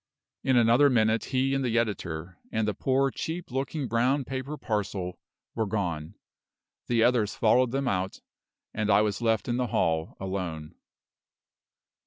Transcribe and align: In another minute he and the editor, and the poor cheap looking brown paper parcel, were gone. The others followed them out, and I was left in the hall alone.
In 0.43 0.57
another 0.57 0.89
minute 0.89 1.25
he 1.25 1.53
and 1.53 1.63
the 1.63 1.77
editor, 1.77 2.39
and 2.51 2.67
the 2.67 2.73
poor 2.73 3.11
cheap 3.11 3.51
looking 3.51 3.87
brown 3.87 4.25
paper 4.25 4.57
parcel, 4.57 5.19
were 5.53 5.67
gone. 5.67 6.15
The 6.87 7.03
others 7.03 7.35
followed 7.35 7.69
them 7.69 7.87
out, 7.87 8.19
and 8.73 8.89
I 8.89 9.01
was 9.01 9.21
left 9.21 9.47
in 9.47 9.57
the 9.57 9.67
hall 9.67 10.17
alone. 10.19 10.73